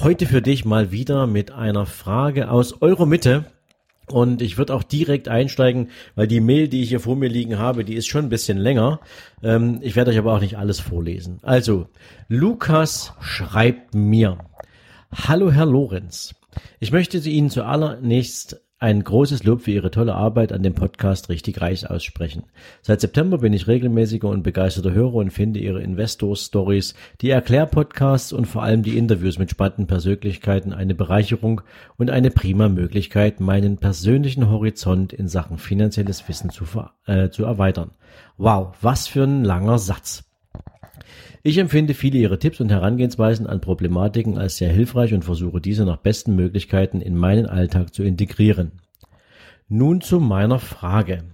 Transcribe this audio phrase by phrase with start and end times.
[0.00, 3.44] Heute für dich mal wieder mit einer Frage aus eurer Mitte.
[4.08, 7.58] Und ich würde auch direkt einsteigen, weil die Mail, die ich hier vor mir liegen
[7.58, 9.00] habe, die ist schon ein bisschen länger.
[9.42, 11.38] Ähm, ich werde euch aber auch nicht alles vorlesen.
[11.42, 11.88] Also,
[12.28, 14.38] Lukas schreibt mir.
[15.12, 16.34] Hallo Herr Lorenz.
[16.80, 21.60] Ich möchte Ihnen zuallererst ein großes Lob für Ihre tolle Arbeit an dem Podcast Richtig
[21.60, 22.42] Reich aussprechen.
[22.82, 28.46] Seit September bin ich regelmäßiger und begeisterter Hörer und finde Ihre Investor-Stories, die Erklärpodcasts und
[28.46, 31.60] vor allem die Interviews mit spannenden Persönlichkeiten eine Bereicherung
[31.96, 36.64] und eine prima Möglichkeit, meinen persönlichen Horizont in Sachen finanzielles Wissen zu,
[37.06, 37.92] äh, zu erweitern.
[38.36, 40.31] Wow, was für ein langer Satz.
[41.42, 45.84] Ich empfinde viele Ihrer Tipps und Herangehensweisen an Problematiken als sehr hilfreich und versuche diese
[45.84, 48.72] nach besten Möglichkeiten in meinen Alltag zu integrieren.
[49.68, 51.24] Nun zu meiner Frage.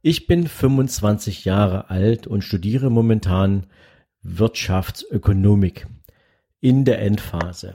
[0.00, 3.66] Ich bin 25 Jahre alt und studiere momentan
[4.22, 5.86] Wirtschaftsökonomik
[6.60, 7.74] in der Endphase.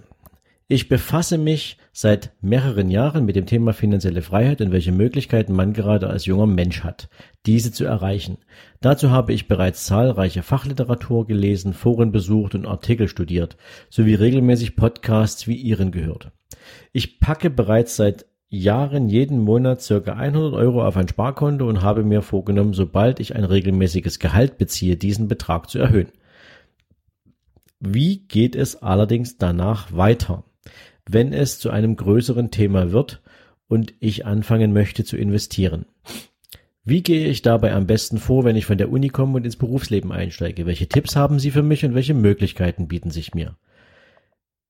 [0.70, 5.72] Ich befasse mich seit mehreren Jahren mit dem Thema finanzielle Freiheit und welche Möglichkeiten man
[5.72, 7.08] gerade als junger Mensch hat,
[7.46, 8.38] diese zu erreichen.
[8.82, 13.56] Dazu habe ich bereits zahlreiche Fachliteratur gelesen, Foren besucht und Artikel studiert,
[13.90, 16.34] sowie regelmäßig Podcasts wie Ihren gehört.
[16.92, 22.04] Ich packe bereits seit Jahren jeden Monat circa 100 Euro auf ein Sparkonto und habe
[22.04, 26.12] mir vorgenommen, sobald ich ein regelmäßiges Gehalt beziehe, diesen Betrag zu erhöhen.
[27.80, 30.44] Wie geht es allerdings danach weiter?
[31.10, 33.22] Wenn es zu einem größeren Thema wird
[33.68, 35.86] und ich anfangen möchte zu investieren.
[36.84, 39.58] Wie gehe ich dabei am besten vor, wenn ich von der Uni komme und ins
[39.58, 40.66] Berufsleben einsteige?
[40.66, 43.58] Welche Tipps haben Sie für mich und welche Möglichkeiten bieten sich mir?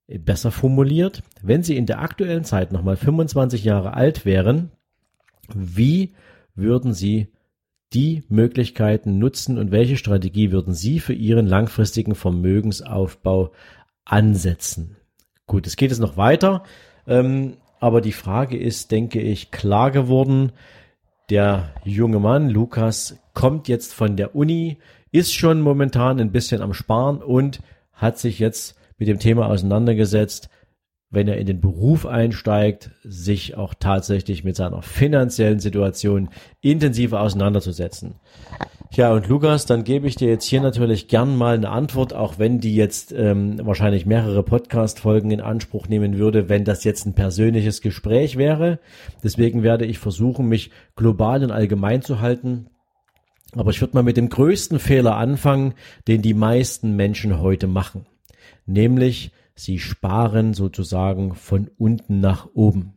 [0.07, 4.71] Besser formuliert, wenn Sie in der aktuellen Zeit nochmal 25 Jahre alt wären,
[5.53, 6.15] wie
[6.55, 7.27] würden Sie
[7.93, 13.51] die Möglichkeiten nutzen und welche Strategie würden Sie für Ihren langfristigen Vermögensaufbau
[14.05, 14.96] ansetzen?
[15.47, 16.63] Gut, es geht jetzt noch weiter,
[17.07, 20.51] ähm, aber die Frage ist, denke ich, klar geworden.
[21.29, 24.77] Der junge Mann, Lukas, kommt jetzt von der Uni,
[25.11, 27.61] ist schon momentan ein bisschen am Sparen und
[27.93, 30.49] hat sich jetzt mit dem Thema auseinandergesetzt,
[31.09, 38.15] wenn er in den Beruf einsteigt, sich auch tatsächlich mit seiner finanziellen Situation intensiver auseinanderzusetzen.
[38.93, 42.39] Ja, und Lukas, dann gebe ich dir jetzt hier natürlich gern mal eine Antwort, auch
[42.39, 47.13] wenn die jetzt ähm, wahrscheinlich mehrere Podcast-Folgen in Anspruch nehmen würde, wenn das jetzt ein
[47.13, 48.79] persönliches Gespräch wäre.
[49.23, 52.67] Deswegen werde ich versuchen, mich global und allgemein zu halten.
[53.53, 55.73] Aber ich würde mal mit dem größten Fehler anfangen,
[56.07, 58.05] den die meisten Menschen heute machen.
[58.65, 62.93] Nämlich, sie sparen sozusagen von unten nach oben.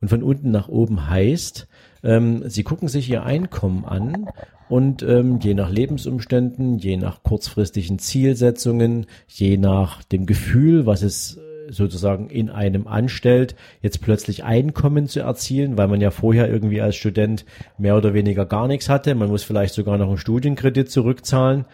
[0.00, 1.66] Und von unten nach oben heißt,
[2.04, 4.26] ähm, sie gucken sich ihr Einkommen an
[4.68, 11.36] und ähm, je nach Lebensumständen, je nach kurzfristigen Zielsetzungen, je nach dem Gefühl, was es
[11.36, 16.80] äh, sozusagen in einem anstellt, jetzt plötzlich Einkommen zu erzielen, weil man ja vorher irgendwie
[16.80, 17.44] als Student
[17.78, 19.14] mehr oder weniger gar nichts hatte.
[19.14, 21.64] Man muss vielleicht sogar noch einen Studienkredit zurückzahlen.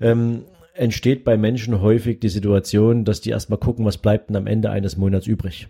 [0.00, 0.44] Ähm,
[0.74, 4.70] entsteht bei Menschen häufig die Situation, dass die erstmal gucken, was bleibt denn am Ende
[4.70, 5.68] eines Monats übrig.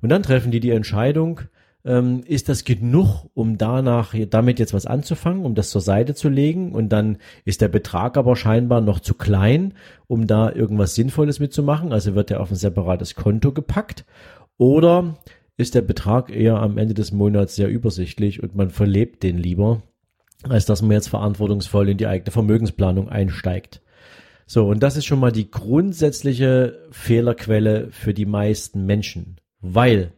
[0.00, 1.42] Und dann treffen die die Entscheidung,
[1.84, 6.28] ähm, ist das genug, um danach damit jetzt was anzufangen, um das zur Seite zu
[6.28, 6.72] legen?
[6.72, 9.74] Und dann ist der Betrag aber scheinbar noch zu klein,
[10.06, 14.04] um da irgendwas Sinnvolles mitzumachen, also wird er auf ein separates Konto gepackt.
[14.58, 15.16] Oder
[15.56, 19.82] ist der Betrag eher am Ende des Monats sehr übersichtlich und man verlebt den lieber,
[20.42, 23.82] als dass man jetzt verantwortungsvoll in die eigene Vermögensplanung einsteigt.
[24.46, 30.12] So, und das ist schon mal die grundsätzliche Fehlerquelle für die meisten Menschen, weil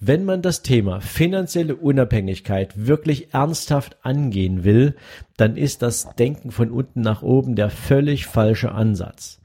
[0.00, 4.94] wenn man das Thema finanzielle Unabhängigkeit wirklich ernsthaft angehen will,
[5.36, 9.40] dann ist das Denken von unten nach oben der völlig falsche Ansatz.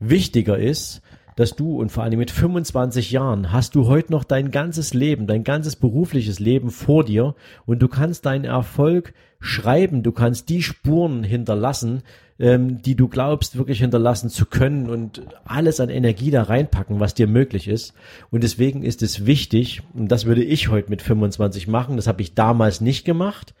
[0.00, 1.02] Wichtiger ist,
[1.38, 5.28] dass du und vor allem mit 25 Jahren hast du heute noch dein ganzes Leben,
[5.28, 10.64] dein ganzes berufliches Leben vor dir und du kannst deinen Erfolg schreiben, du kannst die
[10.64, 12.02] Spuren hinterlassen,
[12.40, 17.14] ähm, die du glaubst wirklich hinterlassen zu können und alles an Energie da reinpacken, was
[17.14, 17.94] dir möglich ist.
[18.32, 22.20] Und deswegen ist es wichtig, und das würde ich heute mit 25 machen, das habe
[22.20, 23.54] ich damals nicht gemacht,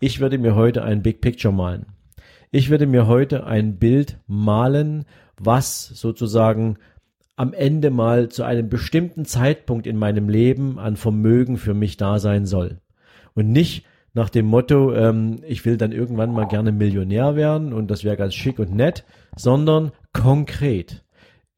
[0.00, 1.84] ich würde mir heute ein Big Picture malen.
[2.50, 5.04] Ich würde mir heute ein Bild malen,
[5.38, 6.78] was sozusagen
[7.40, 12.18] am Ende mal zu einem bestimmten Zeitpunkt in meinem Leben an Vermögen für mich da
[12.18, 12.80] sein soll.
[13.32, 17.90] Und nicht nach dem Motto, ähm, ich will dann irgendwann mal gerne Millionär werden und
[17.90, 19.06] das wäre ganz schick und nett,
[19.36, 21.02] sondern konkret.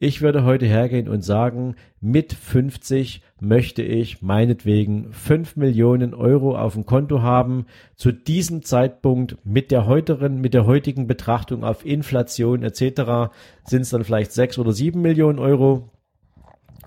[0.04, 6.72] Ich würde heute hergehen und sagen, mit 50 möchte ich meinetwegen 5 Millionen Euro auf
[6.72, 7.66] dem Konto haben.
[7.94, 13.32] Zu diesem Zeitpunkt mit der heutigen, mit der heutigen Betrachtung auf Inflation etc.
[13.64, 15.88] sind es dann vielleicht 6 oder 7 Millionen Euro.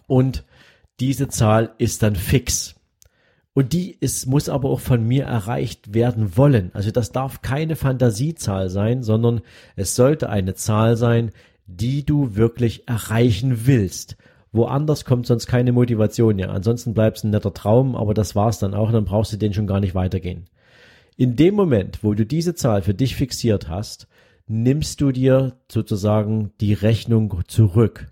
[0.07, 0.43] Und
[0.99, 2.75] diese Zahl ist dann fix.
[3.53, 6.71] Und die ist, muss aber auch von mir erreicht werden wollen.
[6.73, 9.39] Also das darf keine Fantasiezahl sein, sondern
[9.77, 11.31] es sollte eine Zahl sein,
[11.65, 14.17] die du wirklich erreichen willst.
[14.51, 16.49] Woanders kommt sonst keine Motivation, ja.
[16.49, 19.53] Ansonsten bleibt es ein netter Traum, aber das war's dann auch, dann brauchst du den
[19.53, 20.45] schon gar nicht weitergehen.
[21.17, 24.07] In dem Moment, wo du diese Zahl für dich fixiert hast,
[24.47, 28.07] nimmst du dir sozusagen die Rechnung zurück.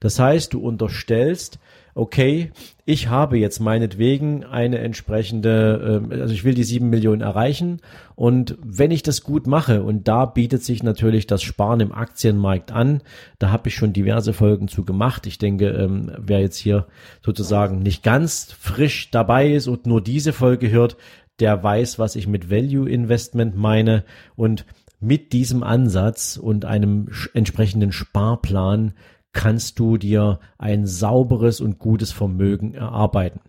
[0.00, 1.58] Das heißt, du unterstellst,
[1.96, 2.52] okay,
[2.84, 7.80] ich habe jetzt meinetwegen eine entsprechende, äh, also ich will die sieben Millionen erreichen
[8.14, 12.70] und wenn ich das gut mache und da bietet sich natürlich das Sparen im Aktienmarkt
[12.70, 13.00] an,
[13.38, 15.26] da habe ich schon diverse Folgen zu gemacht.
[15.26, 16.86] Ich denke, ähm, wer jetzt hier
[17.24, 20.98] sozusagen nicht ganz frisch dabei ist und nur diese Folge hört,
[21.40, 24.04] der weiß, was ich mit Value Investment meine
[24.36, 24.66] und
[25.00, 28.92] mit diesem Ansatz und einem entsprechenden Sparplan
[29.32, 33.40] kannst du dir ein sauberes und gutes Vermögen erarbeiten.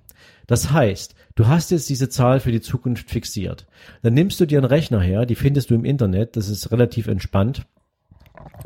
[0.48, 3.68] Das heißt, du hast jetzt diese Zahl für die Zukunft fixiert.
[4.02, 7.08] Dann nimmst du dir einen Rechner her, die findest du im Internet, das ist relativ
[7.08, 7.66] entspannt,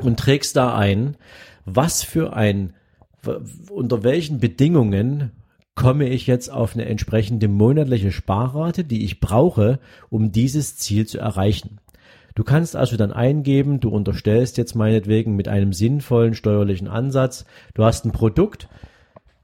[0.00, 1.16] und trägst da ein,
[1.64, 2.72] was für ein,
[3.70, 5.32] unter welchen Bedingungen
[5.74, 9.80] komme ich jetzt auf eine entsprechende monatliche Sparrate, die ich brauche,
[10.10, 11.78] um dieses Ziel zu erreichen.
[12.34, 17.44] Du kannst also dann eingeben, du unterstellst jetzt meinetwegen mit einem sinnvollen steuerlichen Ansatz,
[17.74, 18.68] du hast ein Produkt,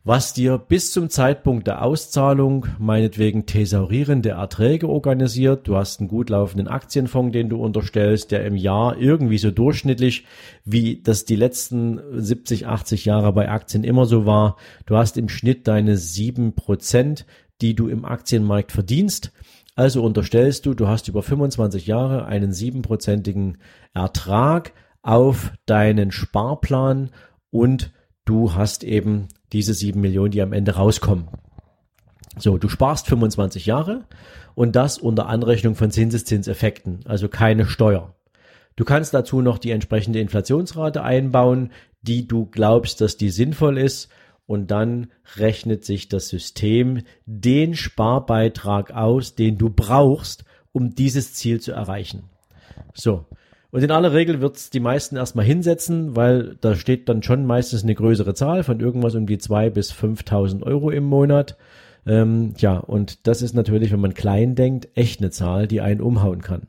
[0.09, 5.69] was dir bis zum Zeitpunkt der Auszahlung meinetwegen thesaurierende Erträge organisiert.
[5.69, 10.25] Du hast einen gut laufenden Aktienfonds, den du unterstellst, der im Jahr irgendwie so durchschnittlich,
[10.65, 14.57] wie das die letzten 70, 80 Jahre bei Aktien immer so war.
[14.87, 17.27] Du hast im Schnitt deine sieben Prozent,
[17.61, 19.33] die du im Aktienmarkt verdienst.
[19.79, 23.59] Also unterstellst du, du hast über 25 Jahre einen siebenprozentigen
[23.95, 24.73] Ertrag
[25.03, 27.11] auf deinen Sparplan
[27.51, 27.93] und
[28.25, 31.29] du hast eben diese sieben Millionen, die am Ende rauskommen.
[32.37, 34.03] So, du sparst 25 Jahre
[34.57, 38.17] und das unter Anrechnung von Zinseszinseffekten, also keine Steuer.
[38.75, 41.71] Du kannst dazu noch die entsprechende Inflationsrate einbauen,
[42.03, 44.09] die du glaubst, dass die sinnvoll ist
[44.49, 51.61] und dann rechnet sich das System den Sparbeitrag aus, den du brauchst, um dieses Ziel
[51.61, 52.25] zu erreichen.
[52.95, 53.27] So.
[53.71, 57.83] Und in aller Regel wird's die meisten erstmal hinsetzen, weil da steht dann schon meistens
[57.83, 61.59] eine größere Zahl von irgendwas um die zwei bis 5.000 Euro im Monat.
[62.07, 66.01] Ähm, ja, und das ist natürlich, wenn man klein denkt, echt eine Zahl, die einen
[66.01, 66.69] umhauen kann.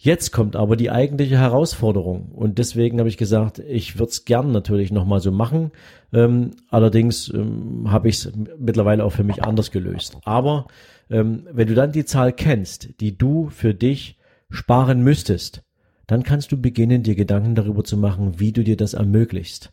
[0.00, 4.52] Jetzt kommt aber die eigentliche Herausforderung und deswegen habe ich gesagt, ich würde es gern
[4.52, 5.72] natürlich nochmal so machen.
[6.12, 10.16] Ähm, allerdings ähm, habe ich es mittlerweile auch für mich anders gelöst.
[10.22, 10.68] Aber
[11.10, 14.18] ähm, wenn du dann die Zahl kennst, die du für dich
[14.50, 15.64] sparen müsstest,
[16.06, 19.72] dann kannst du beginnen, dir Gedanken darüber zu machen, wie du dir das ermöglichst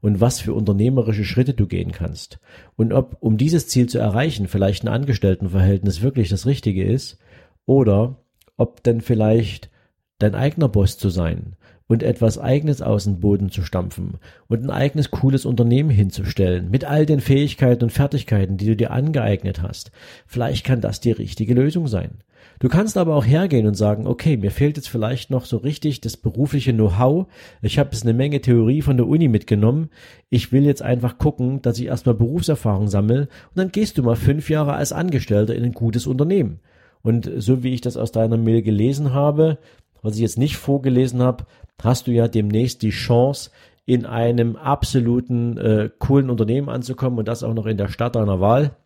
[0.00, 2.38] und was für unternehmerische Schritte du gehen kannst
[2.76, 7.18] und ob, um dieses Ziel zu erreichen, vielleicht ein Angestelltenverhältnis wirklich das Richtige ist
[7.66, 8.18] oder
[8.56, 9.70] ob denn vielleicht
[10.18, 11.56] dein eigener Boss zu sein
[11.86, 14.14] und etwas eigenes aus dem Boden zu stampfen
[14.48, 18.90] und ein eigenes cooles Unternehmen hinzustellen mit all den Fähigkeiten und Fertigkeiten, die du dir
[18.90, 19.90] angeeignet hast.
[20.26, 22.22] Vielleicht kann das die richtige Lösung sein.
[22.60, 26.00] Du kannst aber auch hergehen und sagen, okay, mir fehlt jetzt vielleicht noch so richtig
[26.00, 27.26] das berufliche Know-how.
[27.62, 29.90] Ich habe jetzt eine Menge Theorie von der Uni mitgenommen.
[30.30, 34.16] Ich will jetzt einfach gucken, dass ich erstmal Berufserfahrung sammle und dann gehst du mal
[34.16, 36.60] fünf Jahre als Angestellter in ein gutes Unternehmen.
[37.02, 39.58] Und so wie ich das aus deiner Mail gelesen habe,
[40.04, 41.46] was ich jetzt nicht vorgelesen habe,
[41.82, 43.50] hast du ja demnächst die Chance,
[43.86, 48.40] in einem absoluten äh, coolen Unternehmen anzukommen und das auch noch in der Stadt deiner
[48.40, 48.76] Wahl.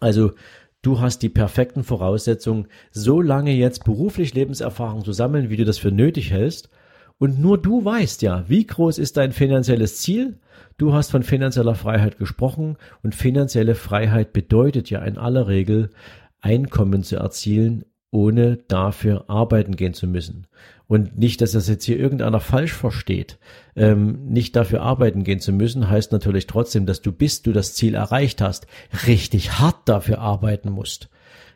[0.00, 0.32] Also
[0.82, 5.78] du hast die perfekten Voraussetzungen, so lange jetzt beruflich Lebenserfahrung zu sammeln, wie du das
[5.78, 6.68] für nötig hältst.
[7.18, 10.38] Und nur du weißt ja, wie groß ist dein finanzielles Ziel.
[10.76, 15.90] Du hast von finanzieller Freiheit gesprochen und finanzielle Freiheit bedeutet ja in aller Regel
[16.40, 20.46] Einkommen zu erzielen, ohne dafür arbeiten gehen zu müssen.
[20.86, 23.38] Und nicht, dass das jetzt hier irgendeiner falsch versteht.
[23.76, 27.74] Ähm, nicht dafür arbeiten gehen zu müssen, heißt natürlich trotzdem, dass du, bis du das
[27.74, 28.66] Ziel erreicht hast,
[29.06, 31.10] richtig hart dafür arbeiten musst.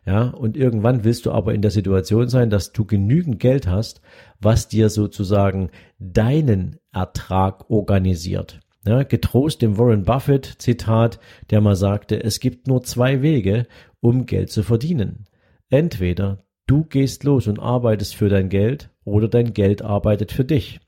[0.04, 4.00] Ja, und irgendwann willst du aber in der Situation sein, dass du genügend Geld hast,
[4.40, 8.61] was dir sozusagen deinen Ertrag organisiert.
[8.85, 13.66] Ja, getrost dem Warren Buffett Zitat, der mal sagte, es gibt nur zwei Wege,
[14.00, 15.25] um Geld zu verdienen.
[15.73, 20.81] Entweder du gehst los und arbeitest für dein Geld oder dein Geld arbeitet für dich.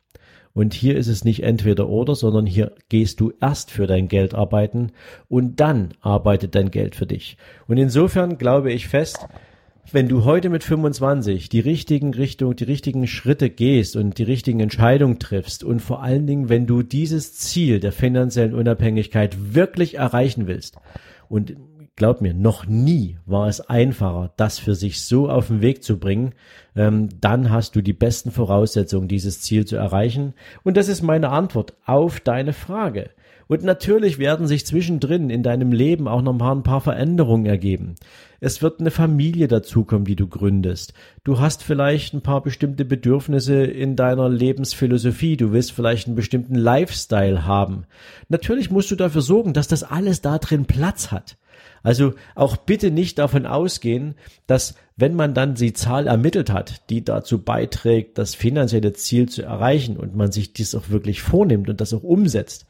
[0.53, 4.35] Und hier ist es nicht entweder oder, sondern hier gehst du erst für dein Geld
[4.35, 4.93] arbeiten
[5.27, 7.39] und dann arbeitet dein Geld für dich.
[7.67, 9.27] Und insofern glaube ich fest,
[9.91, 14.61] wenn du heute mit 25 die richtigen Richtung, die richtigen Schritte gehst und die richtigen
[14.61, 20.47] Entscheidungen triffst und vor allen Dingen, wenn du dieses Ziel der finanziellen Unabhängigkeit wirklich erreichen
[20.47, 20.77] willst
[21.31, 21.57] und
[21.97, 25.99] glaub mir, noch nie war es einfacher, das für sich so auf den Weg zu
[25.99, 26.35] bringen.
[26.75, 30.35] Ähm, dann hast du die besten Voraussetzungen, dieses Ziel zu erreichen.
[30.63, 33.11] Und das ist meine Antwort auf deine Frage.
[33.47, 37.95] Und natürlich werden sich zwischendrin in deinem Leben auch noch ein paar Veränderungen ergeben.
[38.41, 40.95] Es wird eine Familie dazukommen, die du gründest.
[41.25, 45.37] Du hast vielleicht ein paar bestimmte Bedürfnisse in deiner Lebensphilosophie.
[45.37, 47.85] Du willst vielleicht einen bestimmten Lifestyle haben.
[48.29, 51.37] Natürlich musst du dafür sorgen, dass das alles da drin Platz hat.
[51.85, 54.15] Also auch bitte nicht davon ausgehen,
[54.47, 59.43] dass wenn man dann die Zahl ermittelt hat, die dazu beiträgt, das finanzielle Ziel zu
[59.43, 62.67] erreichen und man sich dies auch wirklich vornimmt und das auch umsetzt,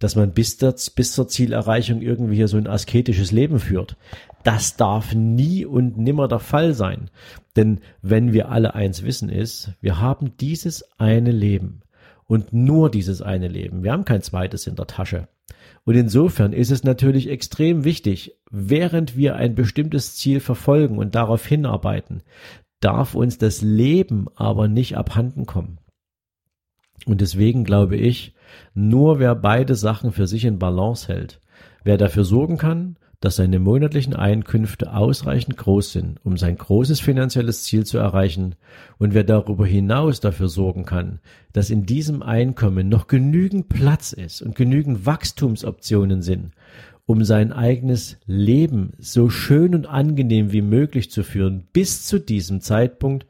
[0.00, 3.96] dass man bis, der, bis zur Zielerreichung irgendwie hier so ein asketisches Leben führt.
[4.42, 7.08] Das darf nie und nimmer der Fall sein.
[7.54, 11.82] Denn wenn wir alle eins wissen ist, wir haben dieses eine Leben
[12.26, 13.82] und nur dieses eine Leben.
[13.82, 15.28] Wir haben kein zweites in der Tasche.
[15.84, 21.46] Und insofern ist es natürlich extrem wichtig, während wir ein bestimmtes Ziel verfolgen und darauf
[21.46, 22.22] hinarbeiten,
[22.80, 25.78] darf uns das Leben aber nicht abhanden kommen.
[27.06, 28.34] Und deswegen glaube ich,
[28.74, 31.40] nur wer beide Sachen für sich in Balance hält,
[31.84, 37.64] wer dafür sorgen kann, dass seine monatlichen Einkünfte ausreichend groß sind, um sein großes finanzielles
[37.64, 38.54] Ziel zu erreichen,
[38.98, 41.18] und wer darüber hinaus dafür sorgen kann,
[41.52, 46.52] dass in diesem Einkommen noch genügend Platz ist und genügend Wachstumsoptionen sind,
[47.04, 52.60] um sein eigenes Leben so schön und angenehm wie möglich zu führen, bis zu diesem
[52.60, 53.26] Zeitpunkt,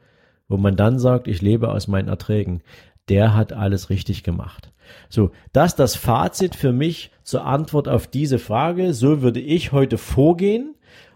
[0.47, 2.61] wo man dann sagt, ich lebe aus meinen Erträgen,
[3.09, 4.71] der hat alles richtig gemacht.
[5.09, 8.93] So, das das Fazit für mich zur Antwort auf diese Frage.
[8.93, 10.75] So würde ich heute vorgehen.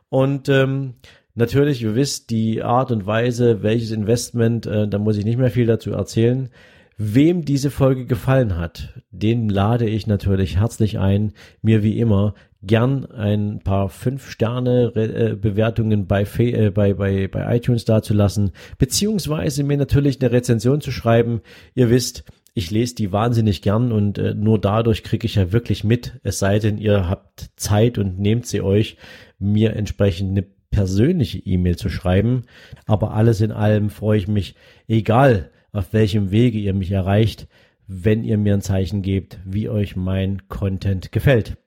[0.10, 0.96] Und ähm,
[1.36, 5.52] natürlich, ihr wisst, die Art und Weise, welches Investment, äh, da muss ich nicht mehr
[5.52, 6.50] viel dazu erzählen.
[6.98, 13.06] Wem diese Folge gefallen hat, den lade ich natürlich herzlich ein, mir wie immer gern
[13.06, 19.78] ein paar fünf Sterne äh, Bewertungen bei, äh, bei, bei, bei iTunes dazulassen, beziehungsweise mir
[19.78, 21.42] natürlich eine Rezension zu schreiben.
[21.74, 25.84] Ihr wisst, ich lese die wahnsinnig gern und äh, nur dadurch kriege ich ja wirklich
[25.84, 28.98] mit, es sei denn, ihr habt Zeit und nehmt sie euch,
[29.40, 32.44] mir entsprechend eine persönliche E-Mail zu schreiben.
[32.86, 34.56] Aber alles in allem freue ich mich,
[34.88, 37.48] egal auf welchem Wege ihr mich erreicht,
[37.88, 41.58] wenn ihr mir ein Zeichen gebt, wie euch mein Content gefällt.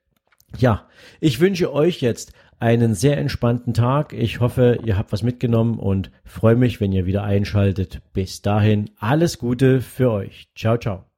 [0.58, 0.88] Ja,
[1.20, 4.12] ich wünsche euch jetzt einen sehr entspannten Tag.
[4.12, 8.00] Ich hoffe, ihr habt was mitgenommen und freue mich, wenn ihr wieder einschaltet.
[8.12, 10.48] Bis dahin alles Gute für euch.
[10.54, 11.13] Ciao, ciao.